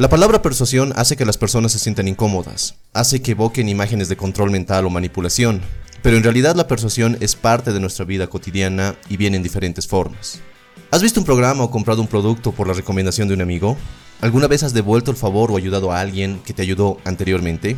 La 0.00 0.08
palabra 0.08 0.40
persuasión 0.40 0.94
hace 0.96 1.14
que 1.14 1.26
las 1.26 1.36
personas 1.36 1.72
se 1.72 1.78
sientan 1.78 2.08
incómodas, 2.08 2.76
hace 2.94 3.20
que 3.20 3.32
evoquen 3.32 3.68
imágenes 3.68 4.08
de 4.08 4.16
control 4.16 4.50
mental 4.50 4.86
o 4.86 4.88
manipulación, 4.88 5.60
pero 6.00 6.16
en 6.16 6.22
realidad 6.22 6.56
la 6.56 6.66
persuasión 6.66 7.18
es 7.20 7.36
parte 7.36 7.70
de 7.70 7.80
nuestra 7.80 8.06
vida 8.06 8.26
cotidiana 8.26 8.96
y 9.10 9.18
viene 9.18 9.36
en 9.36 9.42
diferentes 9.42 9.86
formas. 9.86 10.40
¿Has 10.90 11.02
visto 11.02 11.20
un 11.20 11.26
programa 11.26 11.64
o 11.64 11.70
comprado 11.70 12.00
un 12.00 12.08
producto 12.08 12.50
por 12.50 12.66
la 12.66 12.72
recomendación 12.72 13.28
de 13.28 13.34
un 13.34 13.42
amigo? 13.42 13.76
¿Alguna 14.22 14.46
vez 14.46 14.62
has 14.62 14.72
devuelto 14.72 15.10
el 15.10 15.18
favor 15.18 15.52
o 15.52 15.58
ayudado 15.58 15.92
a 15.92 16.00
alguien 16.00 16.40
que 16.46 16.54
te 16.54 16.62
ayudó 16.62 16.96
anteriormente? 17.04 17.76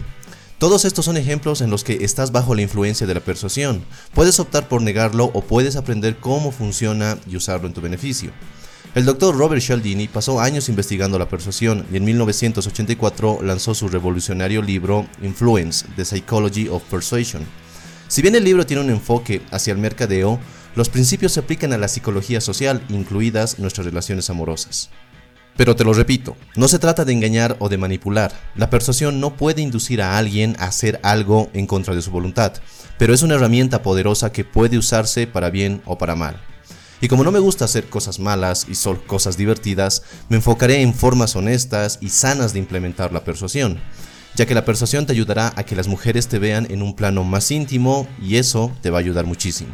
Todos 0.59 0.85
estos 0.85 1.05
son 1.05 1.17
ejemplos 1.17 1.61
en 1.61 1.71
los 1.71 1.83
que 1.83 2.05
estás 2.05 2.31
bajo 2.31 2.55
la 2.55 2.63
influencia 2.63 3.05
de 3.05 3.15
la 3.15 3.21
persuasión. 3.21 3.83
Puedes 4.15 4.39
optar 4.39 4.69
por 4.69 4.81
negarlo 4.81 5.33
o 5.35 5.43
puedes 5.43 5.75
aprender 5.75 6.19
cómo 6.19 6.53
funciona 6.53 7.19
y 7.29 7.35
usarlo 7.35 7.67
en 7.67 7.75
tu 7.75 7.81
beneficio. 7.81 8.31
El 8.95 9.07
doctor 9.07 9.35
Robert 9.35 9.63
Cialdini 9.63 10.07
pasó 10.07 10.39
años 10.39 10.69
investigando 10.69 11.19
la 11.19 11.27
persuasión 11.27 11.87
y 11.91 11.97
en 11.97 12.05
1984 12.05 13.39
lanzó 13.43 13.75
su 13.75 13.89
revolucionario 13.89 14.61
libro 14.61 15.07
Influence, 15.23 15.87
The 15.97 16.05
Psychology 16.05 16.69
of 16.69 16.83
Persuasion. 16.91 17.47
Si 18.07 18.21
bien 18.21 18.35
el 18.35 18.45
libro 18.45 18.67
tiene 18.67 18.83
un 18.83 18.91
enfoque 18.91 19.41
hacia 19.51 19.73
el 19.73 19.79
mercadeo, 19.79 20.39
los 20.77 20.91
principios 20.91 21.33
se 21.33 21.41
aplican 21.41 21.73
a 21.73 21.79
la 21.79 21.89
psicología 21.89 22.43
social, 22.43 22.85
incluidas 22.91 23.59
nuestras 23.59 23.87
relaciones 23.87 24.29
amorosas. 24.29 24.91
Pero 25.57 25.75
te 25.75 25.85
lo 25.85 25.95
repito, 25.95 26.37
no 26.57 26.69
se 26.69 26.79
trata 26.79 27.07
de 27.07 27.15
engañar 27.15 27.57
o 27.61 27.71
de 27.71 27.79
manipular. 27.79 28.33
La 28.57 28.69
persuasión 28.69 29.21
no 29.21 29.39
puede 29.39 29.63
inducir 29.63 30.03
a 30.03 30.19
alguien 30.19 30.55
a 30.59 30.67
hacer 30.67 31.01
algo 31.03 31.49
en 31.55 31.67
contra 31.67 31.95
de 31.95 32.03
su 32.03 32.11
voluntad, 32.11 32.53
pero 32.99 33.15
es 33.15 33.23
una 33.23 33.37
herramienta 33.37 33.81
poderosa 33.81 34.33
que 34.33 34.45
puede 34.45 34.77
usarse 34.77 35.27
para 35.27 35.49
bien 35.49 35.81
o 35.87 35.97
para 35.97 36.15
mal. 36.15 36.39
Y 37.03 37.09
como 37.09 37.25
no 37.25 37.33
me 37.33 37.41
gusta 37.41 37.65
hacer 37.65 37.89
cosas 37.89 38.21
malas 38.21 38.65
y 38.69 38.77
solo 38.77 39.05
cosas 39.05 39.37
divertidas, 39.37 40.05
me 40.29 40.37
enfocaré 40.37 40.83
en 40.83 40.95
formas 40.95 41.35
honestas 41.35 41.99
y 42.01 42.11
sanas 42.11 42.53
de 42.53 42.61
implementar 42.61 43.13
la 43.13 43.25
persuasión, 43.25 43.81
ya 44.37 44.47
que 44.47 44.55
la 44.55 44.65
persuasión 44.65 45.05
te 45.05 45.13
ayudará 45.13 45.53
a 45.57 45.65
que 45.65 45.75
las 45.75 45.89
mujeres 45.89 46.29
te 46.29 46.39
vean 46.39 46.69
en 46.71 46.81
un 46.81 46.95
plano 46.95 47.25
más 47.25 47.51
íntimo 47.51 48.07
y 48.23 48.37
eso 48.37 48.71
te 48.83 48.91
va 48.91 48.99
a 48.99 49.01
ayudar 49.01 49.27
muchísimo. 49.27 49.73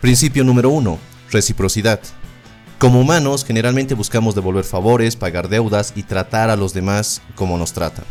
Principio 0.00 0.44
número 0.44 0.70
1. 0.70 0.96
Reciprocidad. 1.32 1.98
Como 2.78 3.00
humanos, 3.00 3.44
generalmente 3.44 3.94
buscamos 3.94 4.36
devolver 4.36 4.64
favores, 4.64 5.16
pagar 5.16 5.48
deudas 5.48 5.92
y 5.96 6.04
tratar 6.04 6.50
a 6.50 6.56
los 6.56 6.72
demás 6.72 7.20
como 7.34 7.58
nos 7.58 7.72
tratan. 7.72 8.04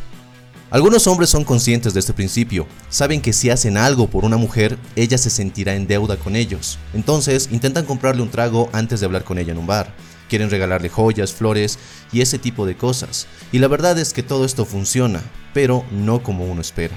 Algunos 0.71 1.07
hombres 1.07 1.31
son 1.31 1.45
conscientes 1.45 1.95
de 1.95 1.99
este 1.99 2.13
principio, 2.13 2.67
saben 2.89 3.21
que 3.21 3.33
si 3.33 3.49
hacen 3.49 3.75
algo 3.75 4.07
por 4.07 4.23
una 4.23 4.37
mujer, 4.37 4.77
ella 4.95 5.17
se 5.17 5.31
sentirá 5.31 5.73
en 5.73 5.87
deuda 5.87 6.17
con 6.17 6.35
ellos. 6.35 6.77
Entonces 6.93 7.49
intentan 7.51 7.85
comprarle 7.85 8.21
un 8.21 8.29
trago 8.29 8.69
antes 8.71 8.99
de 8.99 9.07
hablar 9.07 9.23
con 9.23 9.39
ella 9.39 9.51
en 9.51 9.57
un 9.57 9.65
bar. 9.65 9.95
Quieren 10.29 10.51
regalarle 10.51 10.89
joyas, 10.89 11.33
flores 11.33 11.79
y 12.11 12.21
ese 12.21 12.37
tipo 12.37 12.67
de 12.67 12.77
cosas. 12.77 13.25
Y 13.51 13.57
la 13.57 13.67
verdad 13.67 13.97
es 13.97 14.13
que 14.13 14.21
todo 14.21 14.45
esto 14.45 14.63
funciona, 14.63 15.23
pero 15.55 15.83
no 15.89 16.21
como 16.21 16.45
uno 16.45 16.61
espera. 16.61 16.95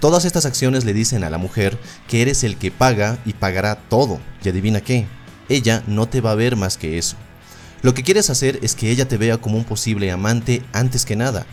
Todas 0.00 0.24
estas 0.24 0.46
acciones 0.46 0.86
le 0.86 0.94
dicen 0.94 1.22
a 1.22 1.28
la 1.28 1.36
mujer 1.36 1.78
que 2.08 2.22
eres 2.22 2.44
el 2.44 2.56
que 2.56 2.70
paga 2.70 3.18
y 3.26 3.34
pagará 3.34 3.76
todo. 3.90 4.20
Y 4.42 4.48
adivina 4.48 4.80
qué, 4.80 5.06
ella 5.50 5.82
no 5.86 6.08
te 6.08 6.22
va 6.22 6.30
a 6.30 6.36
ver 6.36 6.56
más 6.56 6.78
que 6.78 6.96
eso. 6.96 7.16
Lo 7.82 7.94
que 7.94 8.04
quieres 8.04 8.30
hacer 8.30 8.60
es 8.62 8.76
que 8.76 8.90
ella 8.90 9.08
te 9.08 9.16
vea 9.16 9.38
como 9.38 9.58
un 9.58 9.64
posible 9.64 10.12
amante 10.12 10.62
antes 10.72 11.04
que 11.04 11.16
nada, 11.16 11.46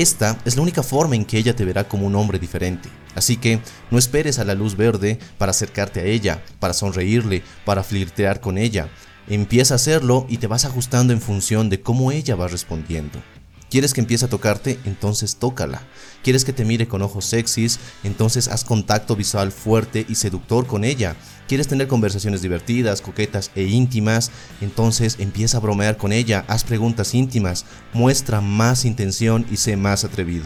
esta 0.00 0.38
es 0.44 0.56
la 0.56 0.62
única 0.62 0.82
forma 0.82 1.16
en 1.16 1.24
que 1.24 1.38
ella 1.38 1.54
te 1.56 1.64
verá 1.64 1.88
como 1.88 2.06
un 2.06 2.14
hombre 2.14 2.38
diferente. 2.38 2.88
Así 3.14 3.36
que 3.36 3.60
no 3.90 3.98
esperes 3.98 4.38
a 4.38 4.44
la 4.44 4.54
luz 4.54 4.76
verde 4.76 5.18
para 5.38 5.50
acercarte 5.50 6.00
a 6.00 6.04
ella, 6.04 6.42
para 6.60 6.74
sonreírle, 6.74 7.42
para 7.64 7.82
flirtear 7.82 8.40
con 8.40 8.58
ella. 8.58 8.88
Empieza 9.28 9.74
a 9.74 9.76
hacerlo 9.76 10.26
y 10.28 10.38
te 10.38 10.46
vas 10.46 10.64
ajustando 10.64 11.12
en 11.12 11.20
función 11.20 11.70
de 11.70 11.80
cómo 11.80 12.12
ella 12.12 12.36
va 12.36 12.48
respondiendo. 12.48 13.20
¿Quieres 13.68 13.94
que 13.94 14.00
empiece 14.00 14.24
a 14.24 14.28
tocarte? 14.28 14.78
Entonces 14.84 15.36
tócala. 15.36 15.82
¿Quieres 16.22 16.44
que 16.44 16.52
te 16.52 16.64
mire 16.64 16.86
con 16.86 17.02
ojos 17.02 17.24
sexys? 17.24 17.80
Entonces 18.04 18.46
haz 18.46 18.64
contacto 18.64 19.16
visual 19.16 19.50
fuerte 19.50 20.06
y 20.08 20.14
seductor 20.14 20.66
con 20.66 20.84
ella. 20.84 21.16
¿Quieres 21.48 21.66
tener 21.66 21.88
conversaciones 21.88 22.42
divertidas, 22.42 23.00
coquetas 23.00 23.50
e 23.56 23.64
íntimas? 23.64 24.30
Entonces 24.60 25.16
empieza 25.18 25.56
a 25.56 25.60
bromear 25.60 25.96
con 25.96 26.12
ella, 26.12 26.44
haz 26.46 26.62
preguntas 26.62 27.14
íntimas, 27.14 27.64
muestra 27.92 28.40
más 28.40 28.84
intención 28.84 29.44
y 29.50 29.56
sé 29.56 29.76
más 29.76 30.04
atrevido. 30.04 30.44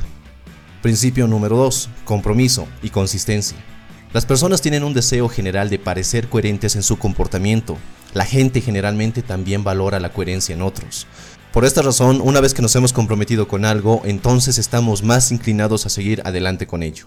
Principio 0.81 1.27
número 1.27 1.57
2. 1.59 1.91
Compromiso 2.07 2.67
y 2.83 2.89
consistencia. 2.89 3.59
Las 4.15 4.25
personas 4.27 4.63
tienen 4.63 4.83
un 4.83 4.95
deseo 4.95 5.29
general 5.29 5.69
de 5.69 5.79
parecer 5.79 6.29
coherentes 6.29 6.75
en 6.75 6.83
su 6.83 6.99
comportamiento. 6.99 7.77
La 8.13 8.25
gente 8.25 8.61
generalmente 8.61 9.23
también 9.23 9.63
valora 9.63 10.01
la 10.01 10.13
coherencia 10.13 10.55
en 10.55 10.63
otros. 10.63 11.07
Por 11.53 11.65
esta 11.65 11.83
razón, 11.83 12.21
una 12.23 12.41
vez 12.41 12.55
que 12.55 12.63
nos 12.63 12.77
hemos 12.77 12.93
comprometido 12.93 13.49
con 13.49 13.65
algo, 13.65 14.03
entonces 14.05 14.57
estamos 14.57 15.03
más 15.03 15.33
inclinados 15.33 15.85
a 15.85 15.89
seguir 15.89 16.23
adelante 16.25 16.69
con 16.69 16.85
ello. 16.85 17.07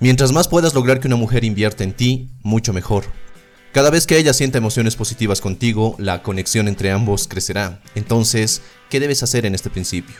Mientras 0.00 0.32
más 0.32 0.48
puedas 0.48 0.74
lograr 0.74 1.00
que 1.00 1.06
una 1.06 1.16
mujer 1.16 1.44
invierta 1.44 1.82
en 1.82 1.94
ti, 1.94 2.28
mucho 2.42 2.74
mejor. 2.74 3.04
Cada 3.72 3.88
vez 3.88 4.06
que 4.06 4.18
ella 4.18 4.34
sienta 4.34 4.58
emociones 4.58 4.96
positivas 4.96 5.40
contigo, 5.40 5.96
la 5.98 6.22
conexión 6.22 6.68
entre 6.68 6.90
ambos 6.90 7.26
crecerá. 7.26 7.80
Entonces, 7.94 8.60
¿qué 8.90 9.00
debes 9.00 9.22
hacer 9.22 9.46
en 9.46 9.54
este 9.54 9.70
principio? 9.70 10.16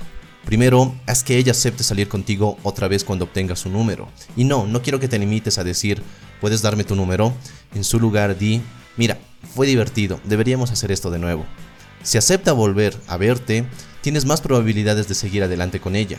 Primero, 0.47 0.95
haz 1.07 1.23
que 1.23 1.37
ella 1.37 1.53
acepte 1.53 1.85
salir 1.85 2.09
contigo 2.09 2.57
otra 2.63 2.89
vez 2.89 3.05
cuando 3.05 3.27
obtenga 3.27 3.57
su 3.57 3.69
número. 3.69 4.09
Y 4.37 4.45
no, 4.45 4.67
no 4.67 4.81
quiero 4.81 5.01
que 5.01 5.09
te 5.09 5.19
limites 5.19 5.59
a 5.59 5.65
decir, 5.65 6.03
¿puedes 6.41 6.63
darme 6.63 6.85
tu 6.85 6.97
número? 6.97 7.35
En 7.75 7.85
su 7.85 8.01
lugar, 8.01 8.39
di, 8.39 8.63
mira, 8.97 9.19
fue 9.55 9.67
divertido, 9.67 10.19
deberíamos 10.25 10.71
hacer 10.71 10.91
esto 10.91 11.11
de 11.11 11.19
nuevo. 11.19 11.45
Si 12.05 12.19
acepta 12.19 12.53
volver 12.53 12.95
a 13.09 13.17
verte, 13.17 13.65
tienes 14.03 14.27
más 14.27 14.43
probabilidades 14.43 15.09
de 15.09 15.15
seguir 15.15 15.43
adelante 15.43 15.81
con 15.81 15.97
ella. 15.97 16.19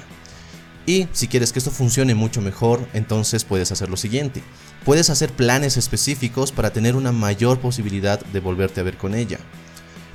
Y 0.88 1.07
si 1.13 1.28
quieres 1.28 1.53
que 1.53 1.59
esto 1.59 1.69
funcione 1.69 2.16
mucho 2.16 2.41
mejor, 2.41 2.88
entonces 2.94 3.44
puedes 3.44 3.72
hacer 3.72 3.90
lo 3.90 3.95
siguiente. 3.95 4.41
Puedes 4.84 5.12
hacer 5.12 5.31
planes 5.31 5.78
específicos 5.78 6.51
para 6.51 6.74
tener 6.74 6.95
una 6.95 7.12
mayor 7.12 7.59
posibilidad 7.59 8.19
de 8.19 8.40
volverte 8.40 8.81
a 8.81 8.84
ver 8.84 8.97
con 8.97 9.13
ella. 9.13 9.38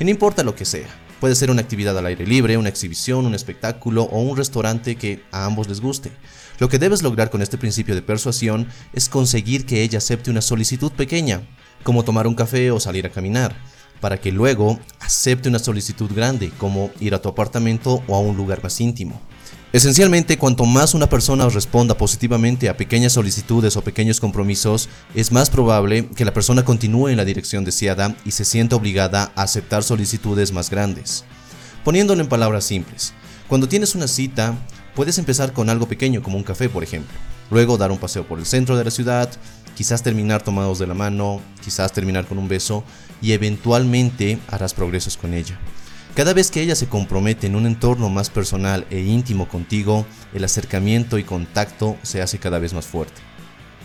Y 0.01 0.05
no 0.05 0.11
importa 0.11 0.43
lo 0.43 0.57
que 0.57 0.65
sea. 0.65 0.89
Puede 1.21 1.37
ser 1.37 1.53
una 1.53 1.61
actividad 1.61 1.97
al 1.97 2.07
aire 2.07 2.27
libre, 2.27 2.57
una 2.57 2.69
exhibición, 2.69 3.25
un 3.27 3.35
espectáculo 3.35 4.05
o 4.05 4.21
un 4.23 4.37
restaurante 4.37 4.97
que 4.97 5.23
a 5.31 5.45
ambos 5.45 5.69
les 5.69 5.81
guste. 5.81 6.11
Lo 6.59 6.69
que 6.69 6.79
debes 6.79 7.03
lograr 7.03 7.31
con 7.31 7.43
este 7.43 7.59
principio 7.59 7.95
de 7.95 8.03
persuasión 8.03 8.67
es 8.93 9.09
conseguir 9.09 9.67
que 9.67 9.83
ella 9.83 9.99
acepte 9.99 10.31
una 10.31 10.41
solicitud 10.41 10.91
pequeña, 10.91 11.43
como 11.83 12.05
tomar 12.05 12.27
un 12.27 12.35
café 12.35 12.71
o 12.71 12.81
salir 12.81 13.07
a 13.07 13.11
caminar 13.11 13.55
para 14.01 14.21
que 14.21 14.33
luego 14.33 14.79
acepte 15.01 15.49
una 15.49 15.59
solicitud 15.59 16.11
grande, 16.13 16.51
como 16.59 16.91
ir 17.01 17.15
a 17.15 17.23
tu 17.23 17.29
apartamento 17.29 18.03
o 18.07 18.17
a 18.17 18.21
un 18.21 18.37
lugar 18.37 18.63
más 18.63 18.81
íntimo. 18.81 19.21
Esencialmente, 19.73 20.37
cuanto 20.37 20.65
más 20.65 20.95
una 20.95 21.09
persona 21.09 21.49
responda 21.49 21.97
positivamente 21.97 22.69
a 22.69 22.77
pequeñas 22.77 23.13
solicitudes 23.13 23.77
o 23.77 23.83
pequeños 23.83 24.19
compromisos, 24.19 24.89
es 25.15 25.31
más 25.31 25.49
probable 25.49 26.09
que 26.09 26.25
la 26.25 26.35
persona 26.35 26.65
continúe 26.65 27.09
en 27.09 27.17
la 27.17 27.25
dirección 27.25 27.65
deseada 27.65 28.17
y 28.25 28.33
se 28.33 28.45
sienta 28.45 28.75
obligada 28.75 29.31
a 29.37 29.43
aceptar 29.43 29.85
solicitudes 29.85 30.51
más 30.53 30.71
grandes. 30.71 31.25
Poniéndolo 31.85 32.21
en 32.21 32.29
palabras 32.29 32.65
simples, 32.65 33.13
cuando 33.47 33.69
tienes 33.69 33.95
una 33.95 34.09
cita, 34.09 34.59
puedes 34.97 35.19
empezar 35.19 35.53
con 35.53 35.71
algo 35.71 35.87
pequeño 35.87 36.21
como 36.21 36.37
un 36.37 36.43
café, 36.43 36.69
por 36.69 36.83
ejemplo. 36.83 37.17
Luego 37.51 37.77
dar 37.77 37.91
un 37.91 37.99
paseo 37.99 38.27
por 38.27 38.39
el 38.39 38.47
centro 38.47 38.77
de 38.77 38.85
la 38.85 38.91
ciudad, 38.91 39.31
quizás 39.75 40.03
terminar 40.03 40.43
tomados 40.43 40.79
de 40.79 40.87
la 40.87 40.95
mano, 40.95 41.41
quizás 41.63 41.93
terminar 41.93 42.27
con 42.27 42.39
un 42.39 42.49
beso 42.49 42.85
y 43.21 43.33
eventualmente 43.33 44.39
harás 44.49 44.75
progresos 44.75 45.17
con 45.17 45.35
ella. 45.35 45.59
Cada 46.15 46.33
vez 46.33 46.51
que 46.51 46.61
ella 46.61 46.75
se 46.75 46.89
compromete 46.89 47.47
en 47.47 47.55
un 47.55 47.67
entorno 47.67 48.09
más 48.09 48.31
personal 48.31 48.87
e 48.91 49.01
íntimo 49.01 49.49
contigo, 49.49 50.07
el 50.35 50.45
acercamiento 50.45 51.19
y 51.19 51.25
contacto 51.25 51.97
se 52.03 52.21
hace 52.21 52.39
cada 52.39 52.59
vez 52.59 52.75
más 52.75 52.87
fuerte. 52.87 53.21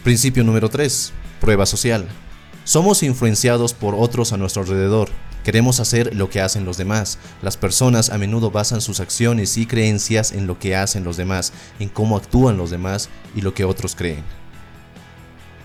Principio 0.03 0.43
número 0.43 0.69
3. 0.69 1.13
Prueba 1.39 1.65
social. 1.65 2.07
Somos 2.63 3.03
influenciados 3.03 3.73
por 3.73 3.95
otros 3.95 4.33
a 4.33 4.37
nuestro 4.37 4.63
alrededor. 4.63 5.09
Queremos 5.45 5.79
hacer 5.79 6.15
lo 6.15 6.27
que 6.27 6.41
hacen 6.41 6.65
los 6.65 6.75
demás. 6.75 7.19
Las 7.43 7.55
personas 7.55 8.09
a 8.09 8.17
menudo 8.17 8.49
basan 8.49 8.81
sus 8.81 8.99
acciones 8.99 9.57
y 9.57 9.67
creencias 9.67 10.31
en 10.31 10.47
lo 10.47 10.57
que 10.57 10.75
hacen 10.75 11.03
los 11.03 11.17
demás, 11.17 11.53
en 11.79 11.87
cómo 11.87 12.17
actúan 12.17 12.57
los 12.57 12.71
demás 12.71 13.09
y 13.35 13.41
lo 13.41 13.53
que 13.53 13.63
otros 13.63 13.93
creen. 13.93 14.23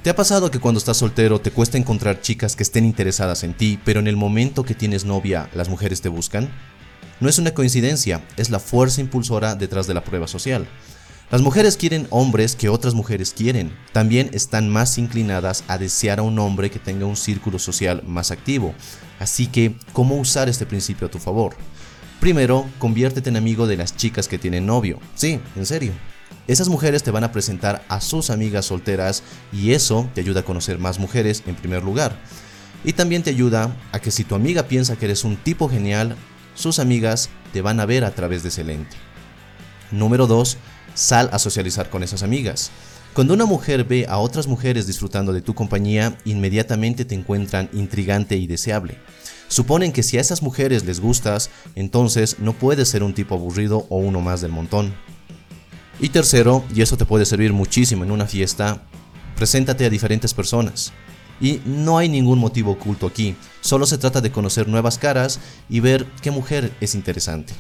¿Te 0.03 0.11
ha 0.11 0.15
pasado 0.15 0.51
que 0.51 0.59
cuando 0.61 0.77
estás 0.77 0.99
soltero 0.99 1.41
te 1.41 1.51
cuesta 1.51 1.79
encontrar 1.79 2.21
chicas 2.21 2.57
que 2.57 2.63
estén 2.63 2.85
interesadas 2.85 3.43
en 3.43 3.55
ti, 3.55 3.81
pero 3.83 4.01
en 4.01 4.07
el 4.07 4.19
momento 4.19 4.65
que 4.65 4.75
tienes 4.75 5.07
novia 5.07 5.49
las 5.55 5.71
mujeres 5.71 6.03
te 6.03 6.11
buscan? 6.11 6.51
No 7.19 7.31
es 7.31 7.39
una 7.39 7.55
coincidencia, 7.55 8.23
es 8.37 8.51
la 8.51 8.61
fuerza 8.61 9.01
impulsora 9.01 9.55
detrás 9.55 9.87
de 9.87 9.95
la 9.95 10.05
prueba 10.05 10.27
social. 10.27 10.69
Las 11.31 11.43
mujeres 11.43 11.77
quieren 11.77 12.09
hombres 12.11 12.57
que 12.57 12.69
otras 12.69 12.95
mujeres 12.95 13.33
quieren. 13.33 13.73
También 13.93 14.31
están 14.33 14.69
más 14.69 14.99
inclinadas 14.99 15.63
a 15.69 15.79
desear 15.79 16.19
a 16.19 16.23
un 16.23 16.37
hombre 16.41 16.73
que 16.73 16.81
tenga 16.81 17.07
un 17.07 17.15
círculo 17.15 17.61
social 17.61 18.03
más 18.05 18.33
activo. 18.33 18.75
Así 19.21 19.47
que, 19.47 19.77
¿cómo 19.93 20.17
usar 20.17 20.49
este 20.49 20.67
principio 20.67 21.07
a 21.07 21.11
tu 21.11 21.21
favor? 21.21 21.55
Primero, 22.19 22.69
conviértete 22.81 23.31
en 23.31 23.37
amigo 23.37 23.69
de 23.69 23.77
las 23.77 23.97
chicas 23.97 24.27
que 24.27 24.39
tienen 24.39 24.67
novio. 24.67 24.99
Sí, 25.15 25.39
en 25.55 25.67
serio. 25.67 25.93
Esas 26.49 26.69
mujeres 26.69 27.05
te 27.05 27.13
van 27.13 27.23
a 27.23 27.31
presentar 27.31 27.85
a 27.87 28.01
sus 28.01 28.31
amigas 28.31 28.67
solteras 28.67 29.23
y 29.53 29.71
eso 29.71 30.11
te 30.17 30.23
ayuda 30.23 30.41
a 30.41 30.45
conocer 30.45 30.81
más 30.81 30.99
mujeres 30.99 31.45
en 31.47 31.55
primer 31.55 31.85
lugar. 31.85 32.19
Y 32.83 32.95
también 32.95 33.23
te 33.23 33.31
ayuda 33.31 33.77
a 33.93 34.01
que 34.01 34.11
si 34.11 34.25
tu 34.25 34.35
amiga 34.35 34.65
piensa 34.65 34.97
que 34.97 35.05
eres 35.05 35.23
un 35.23 35.37
tipo 35.37 35.69
genial, 35.69 36.17
sus 36.57 36.81
amigas 36.81 37.31
te 37.53 37.63
van 37.63 37.79
a 37.79 37.87
ver 37.87 38.05
a 38.05 38.17
través 38.17 38.43
de 38.43 38.49
ese 38.49 38.65
lente. 38.65 38.97
Número 39.91 40.27
2. 40.27 40.57
Sal 40.95 41.31
a 41.33 41.39
socializar 41.39 41.91
con 41.91 42.03
esas 42.03 42.23
amigas. 42.23 42.71
Cuando 43.13 43.35
una 43.35 43.45
mujer 43.45 43.85
ve 43.85 44.07
a 44.09 44.19
otras 44.19 44.47
mujeres 44.47 44.87
disfrutando 44.87 45.33
de 45.33 45.43
tu 45.43 45.55
compañía, 45.55 46.17
inmediatamente 46.25 47.05
te 47.05 47.17
encuentran 47.17 47.69
intrigante 47.73 48.37
y 48.37 48.47
deseable. 48.47 48.99
Suponen 49.49 49.91
que 49.91 50.05
si 50.05 50.17
a 50.17 50.21
esas 50.21 50.43
mujeres 50.43 50.85
les 50.85 51.01
gustas, 51.01 51.51
entonces 51.75 52.37
no 52.39 52.53
puedes 52.53 52.89
ser 52.89 53.03
un 53.03 53.15
tipo 53.15 53.35
aburrido 53.35 53.85
o 53.89 53.99
uno 53.99 54.21
más 54.21 54.41
del 54.41 54.53
montón. 54.53 54.95
Y 55.99 56.11
tercero, 56.11 56.65
y 56.73 56.83
eso 56.83 56.97
te 56.97 57.05
puede 57.05 57.27
servir 57.27 57.53
muchísimo 57.53 58.05
en 58.05 58.13
una 58.13 58.27
fiesta, 58.27 58.87
preséntate 59.35 59.85
a 59.85 59.91
diferentes 59.91 60.33
personas. 60.33 60.93
Y 61.41 61.61
no 61.65 61.99
hay 61.99 62.09
ningún 62.09 62.39
motivo 62.39 62.71
oculto 62.71 63.09
aquí, 63.09 63.35
solo 63.61 63.87
se 63.87 63.99
trata 63.99 64.21
de 64.21 64.31
conocer 64.31 64.69
nuevas 64.69 64.99
caras 64.99 65.41
y 65.69 65.81
ver 65.81 66.07
qué 66.23 66.31
mujer 66.31 66.73
es 66.81 66.95
interesante. 66.95 67.55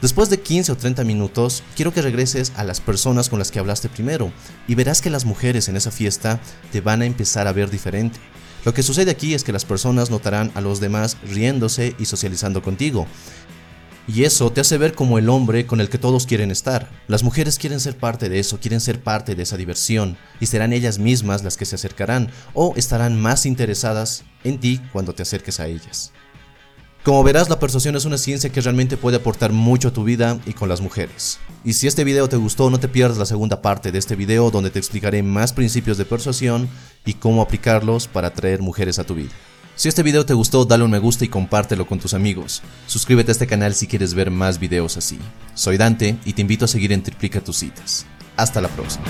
Después 0.00 0.28
de 0.28 0.40
15 0.40 0.72
o 0.72 0.76
30 0.76 1.04
minutos, 1.04 1.62
quiero 1.76 1.92
que 1.92 2.02
regreses 2.02 2.52
a 2.56 2.64
las 2.64 2.80
personas 2.80 3.28
con 3.28 3.38
las 3.38 3.50
que 3.50 3.58
hablaste 3.58 3.88
primero 3.88 4.32
y 4.68 4.74
verás 4.74 5.00
que 5.00 5.10
las 5.10 5.24
mujeres 5.24 5.68
en 5.68 5.76
esa 5.76 5.90
fiesta 5.90 6.40
te 6.72 6.80
van 6.80 7.02
a 7.02 7.06
empezar 7.06 7.46
a 7.46 7.52
ver 7.52 7.70
diferente. 7.70 8.18
Lo 8.64 8.74
que 8.74 8.82
sucede 8.82 9.10
aquí 9.10 9.34
es 9.34 9.44
que 9.44 9.52
las 9.52 9.64
personas 9.64 10.10
notarán 10.10 10.50
a 10.54 10.60
los 10.60 10.80
demás 10.80 11.16
riéndose 11.28 11.94
y 11.98 12.06
socializando 12.06 12.62
contigo. 12.62 13.06
Y 14.06 14.24
eso 14.24 14.52
te 14.52 14.60
hace 14.60 14.76
ver 14.76 14.94
como 14.94 15.18
el 15.18 15.30
hombre 15.30 15.66
con 15.66 15.80
el 15.80 15.88
que 15.88 15.96
todos 15.96 16.26
quieren 16.26 16.50
estar. 16.50 16.90
Las 17.08 17.22
mujeres 17.22 17.58
quieren 17.58 17.80
ser 17.80 17.96
parte 17.96 18.28
de 18.28 18.38
eso, 18.38 18.60
quieren 18.60 18.80
ser 18.80 19.02
parte 19.02 19.34
de 19.34 19.42
esa 19.42 19.56
diversión, 19.56 20.18
y 20.40 20.46
serán 20.46 20.74
ellas 20.74 20.98
mismas 20.98 21.42
las 21.42 21.56
que 21.56 21.64
se 21.64 21.76
acercarán 21.76 22.30
o 22.52 22.74
estarán 22.76 23.18
más 23.20 23.46
interesadas 23.46 24.24
en 24.44 24.60
ti 24.60 24.82
cuando 24.92 25.14
te 25.14 25.22
acerques 25.22 25.58
a 25.58 25.68
ellas. 25.68 26.12
Como 27.04 27.22
verás, 27.22 27.50
la 27.50 27.58
persuasión 27.58 27.96
es 27.96 28.06
una 28.06 28.16
ciencia 28.16 28.50
que 28.50 28.62
realmente 28.62 28.96
puede 28.96 29.18
aportar 29.18 29.52
mucho 29.52 29.88
a 29.88 29.92
tu 29.92 30.04
vida 30.04 30.38
y 30.46 30.54
con 30.54 30.70
las 30.70 30.80
mujeres. 30.80 31.38
Y 31.62 31.74
si 31.74 31.86
este 31.86 32.02
video 32.02 32.30
te 32.30 32.38
gustó, 32.38 32.70
no 32.70 32.80
te 32.80 32.88
pierdas 32.88 33.18
la 33.18 33.26
segunda 33.26 33.60
parte 33.60 33.92
de 33.92 33.98
este 33.98 34.16
video 34.16 34.50
donde 34.50 34.70
te 34.70 34.78
explicaré 34.78 35.22
más 35.22 35.52
principios 35.52 35.98
de 35.98 36.06
persuasión 36.06 36.66
y 37.04 37.12
cómo 37.12 37.42
aplicarlos 37.42 38.08
para 38.08 38.28
atraer 38.28 38.62
mujeres 38.62 38.98
a 38.98 39.04
tu 39.04 39.16
vida. 39.16 39.32
Si 39.76 39.90
este 39.90 40.02
video 40.02 40.24
te 40.24 40.32
gustó, 40.32 40.64
dale 40.64 40.84
un 40.84 40.90
me 40.92 40.98
gusta 40.98 41.26
y 41.26 41.28
compártelo 41.28 41.86
con 41.86 41.98
tus 41.98 42.14
amigos. 42.14 42.62
Suscríbete 42.86 43.32
a 43.32 43.32
este 43.32 43.46
canal 43.46 43.74
si 43.74 43.86
quieres 43.86 44.14
ver 44.14 44.30
más 44.30 44.58
videos 44.58 44.96
así. 44.96 45.18
Soy 45.52 45.76
Dante 45.76 46.16
y 46.24 46.32
te 46.32 46.40
invito 46.40 46.64
a 46.64 46.68
seguir 46.68 46.90
en 46.90 47.02
Triplica 47.02 47.42
tus 47.42 47.58
citas. 47.58 48.06
Hasta 48.34 48.62
la 48.62 48.68
próxima. 48.68 49.04